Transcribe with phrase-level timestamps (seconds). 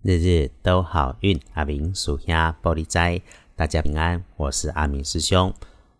[0.00, 3.20] 日日都好运，阿明属下玻璃斋，
[3.56, 4.24] 大家平安。
[4.36, 5.52] 我是阿明师兄，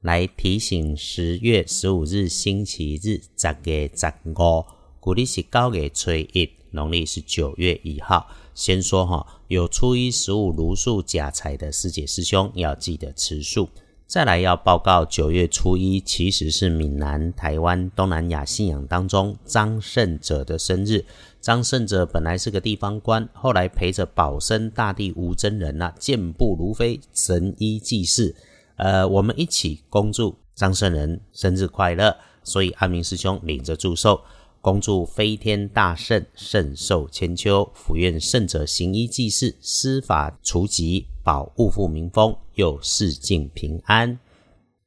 [0.00, 4.64] 来提醒十月十五日星期日，十月十五，
[5.00, 8.28] 古历是九月初一，农历是九月一号。
[8.54, 13.68] 先说哈，有初一十五如数假财的师姐师兄要记得吃素。
[14.10, 21.04] 再来要报告，九月初一其实是闽南、台湾、东南亚信仰当中张圣者的生日。
[21.40, 28.34] 张圣者本来是个地方官，后来陪着保生大帝吴真人呐，健步如飞，神医济世。
[28.74, 32.16] 呃，我们一起恭祝张圣人生日快乐。
[32.42, 34.20] 所以阿明师兄领着祝寿。
[34.62, 37.70] 恭祝飞天大圣，圣寿千秋。
[37.74, 44.18] 福愿圣者行医济世，施法除疾，保物富民丰，又世境平安。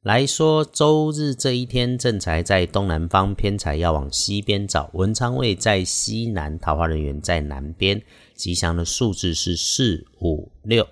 [0.02, 4.88] 来说周日这一天，正财在东南方，偏财要往西边找。
[4.92, 8.00] 文昌位在西南，桃花人员在南边。
[8.36, 10.86] 吉祥的数字是四五六。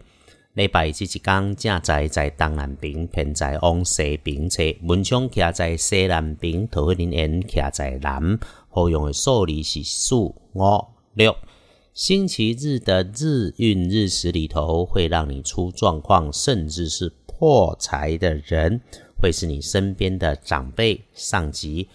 [0.54, 4.62] 礼拜这一天，正在在东南边，偏在往西边侧。
[4.82, 8.38] 文昌徛在西南边，桃花人缘徛在南。
[8.68, 10.34] 好用的数字是四五
[11.14, 11.34] 六。
[11.94, 18.78] 星期日的日运日时里头，会让你出状况，甚至是破财的人，
[19.18, 21.88] 会是你身边的长辈、上级。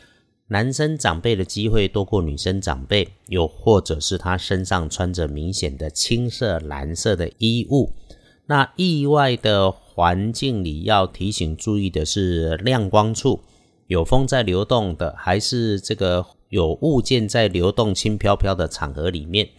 [0.48, 7.92] 男生长辈的机会多过女生长辈，又或者是他身上穿着明显的青色、蓝色的衣物。
[8.50, 13.42] 那意外的环境里要提醒注意的是亮光处
[13.88, 19.50] 有风在流动的，还是这个有物件在流动轻飘飘的场合里面，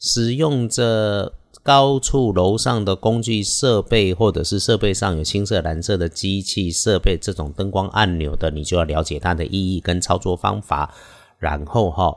[0.00, 1.32] 使用着
[1.62, 10.92] 高处楼上的工具设备，或者是设备上有青色、蓝色的机器设备，这种灯光按钮的，你就要了解它的意义跟操作方法，
[11.38, 12.16] 然后哈。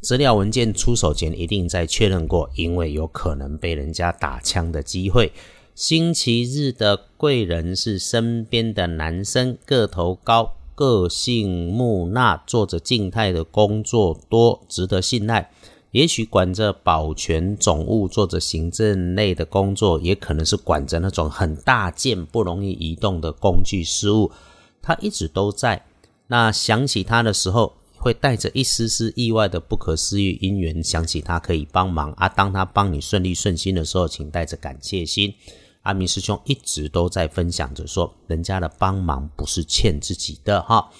[0.00, 5.30] 资料文件出手前一定再确认过，因为有可能被人家打枪的机会。
[5.74, 15.50] 星期日的贵人是身边的男生，个头高，个性木讷，做着静态的工作多，值得信赖。
[15.90, 24.32] 也许管着保全总务，做着行政类的工作，也可能是管着那种很大件、不容易移动的工具事务。
[24.80, 25.84] 他一直都在。
[26.28, 27.74] 那想起他的时候。
[28.00, 32.28] 会带着一丝丝意外的不可思议因缘，想起他可以帮忙啊。
[32.28, 35.34] 当他帮你顺利顺心的时候，请带着感谢心。
[35.82, 40.90] 阿明师兄一直都在分享着说，人家的帮忙不是欠自己的哈。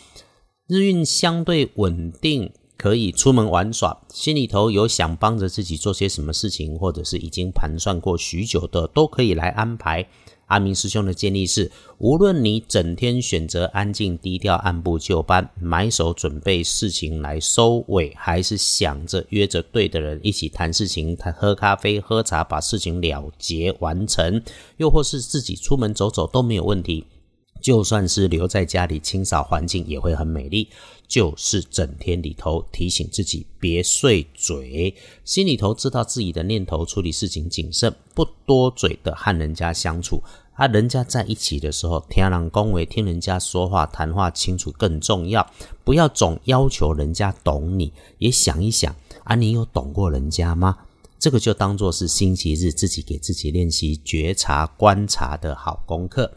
[0.67, 10.09] 日运相对稳定，可以出门玩耍，心里头有想帮着自己做些什么事情，或者是已经盘算过许久的，都可以来安排。
[10.51, 24.43] 阿明师兄的建议是：无论你整天选择安静低调、按部就班，埋手准备事情来收尾，还是想着约着对的人一起谈事情、谈喝咖啡、喝茶，把事情了结完成，
[24.79, 27.07] 又或是自己出门走走都没有问题。
[27.63, 30.69] 就算是留在家里清扫环境，也会很美丽。
[31.11, 34.95] 就是整天里头提醒自己别碎嘴，
[35.25, 40.23] 心里头知道自己的念头，处理事情谨慎，不多嘴的和人家相处。
[40.53, 45.45] 啊，人家在一起的时候，听人恭维，听人家说话，谈话清楚更重要。
[45.83, 48.95] 不要总要求人家懂你，也想一想
[49.25, 50.79] 啊，你有懂过人家吗？
[51.19, 56.33] 这个就当做是星期日自己给自己练习觉察、观察的好功课。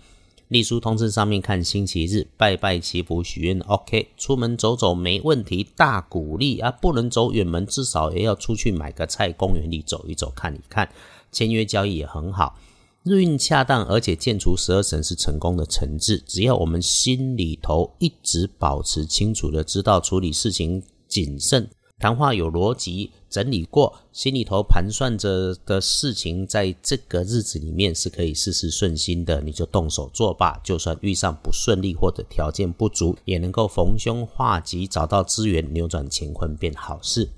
[0.50, 6.70] 立书通知上面看星期日拜拜祈福许愿，OK，出门走走没问题，大鼓励啊！
[6.70, 10.88] 不能走远门，至少也要出去买个菜，公园里走一走，看一看。
[11.32, 12.60] 签约交易也很好，
[13.02, 16.20] 日运恰当，而且建除十二神是成功的成质。
[16.20, 21.68] 只要我们心里头一直保持清楚的知道处理事情谨慎。
[22.04, 30.60] 谈话有逻辑，整理过，心里头盘算着的事情，在这个日子里面是可以事事顺心的，你就动手做吧。
[30.66, 37.30] 就算遇上不顺利或者条件不足，也能够逢凶化吉，找到资源，扭转乾坤变好事。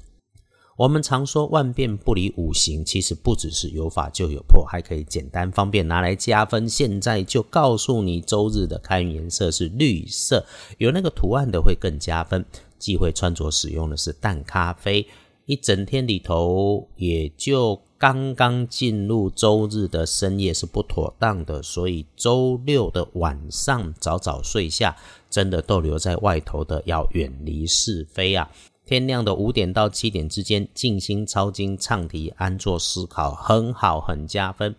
[0.78, 6.68] 我们常说万变不离五行，其实不只是有法就有破，还可以简单方便拿来加分。
[6.68, 10.44] 现在就告诉你，周日的开运颜色是绿色，
[10.80, 12.44] 有那个图案的会更加分。
[12.78, 15.08] 忌讳穿着使用的是淡咖啡，
[15.46, 24.96] 一整天里头也就刚刚进入周日的深夜是不妥当的，所以周六的晚上早早睡下，
[25.30, 28.52] 真的逗留在外头的要远离是非啊！
[28.86, 34.76] 天亮的五点到七点之间，静心抄经、唱题、安坐思考，很好，很加分。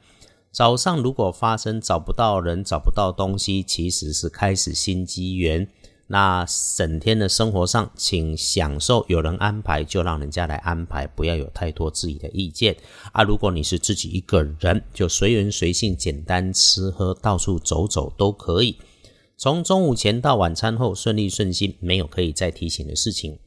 [0.53, 5.67] 早上如果发生找不到人、找不到东西，其实是开始新机缘。
[6.09, 12.77] 那整天的生活上，请享受有人安排就让人家来安排，不要有太多自己的意见
[13.13, 13.25] 啊。
[13.25, 18.79] 如果你是自己一个人，就随缘随性，简单吃喝，到处走走都可以。
[19.37, 23.39] 从中午前到晚餐后顺利顺心，没有可以再提醒的事情。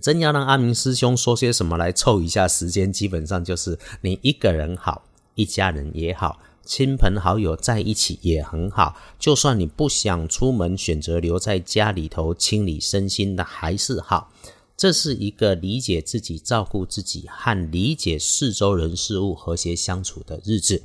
[0.00, 5.04] 真要让阿明师兄说些什么来凑一下时间，基本上就是你一个人好，
[5.36, 6.40] 一家人也好。
[6.64, 14.30] 亲朋好友在一起也很好，就算你不想出门，选择留在家里头清理身心的还是好。
[14.76, 20.82] 这是一个理解自己、照顾自己和理解四周人事物和谐相处的日子。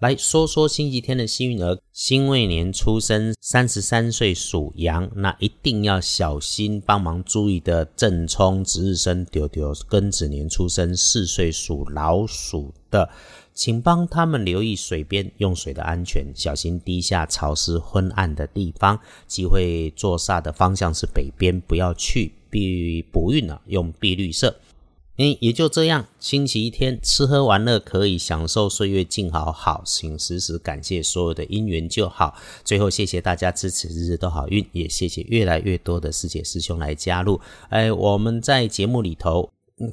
[0.00, 13.08] 来说说星期天的幸运儿，辛未年出生，三十三岁属羊，那一定要小心帮忙注意的正冲值日生丢丢庚子年出生，四岁属老鼠的。
[13.54, 18.98] 请帮他们留意水边用水的安全，小心低下潮湿昏暗的地方。
[19.26, 22.32] 机会坐煞的方向是北边，不要去。
[22.50, 24.54] 避补运了，用碧绿色。
[25.16, 26.06] 嗯，也就这样。
[26.20, 32.34] 星期一天吃喝玩乐可以享受岁月静好，好，请时时感谢所有的因缘就好。
[32.62, 37.40] 最后谢谢大家支持，日日都好运，也谢谢越来越多的师姐师兄来加入。
[37.70, 39.50] 哎，我们在节目里头。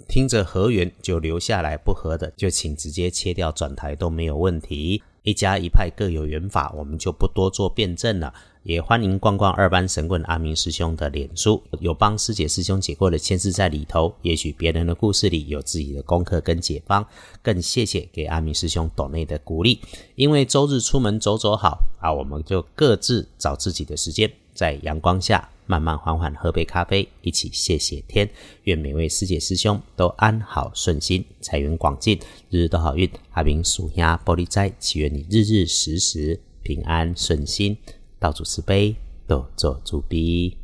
[0.07, 5.01] 听着合缘就留下来，不合的就请直接切掉转台都没有问题。
[5.23, 8.33] 一家一派各有缘法，我们就不多做辩证了。
[8.63, 14.13] 也欢迎逛逛二班神棍阿明师兄的脸书，有帮师姐师兄解过的签字在里头。
[14.21, 17.05] 也许别人的故事里有自己的功课跟解方。
[17.41, 19.79] 更谢谢给阿明师兄岛内的鼓励，
[20.15, 25.49] 因为周日出门走走好啊，我们就各自找自己的时间，在阳光下。
[25.65, 28.27] 慢慢缓缓喝杯咖啡，一起谢谢天。
[28.63, 32.19] 愿每位师姐师兄都安好顺心，财源广进，
[32.49, 33.07] 日日都好运。
[33.33, 37.77] 阿明属鸭玻璃斋，祈愿你日日时时平安顺心，
[38.17, 38.95] 道主慈悲，
[39.27, 40.57] 多做主逼。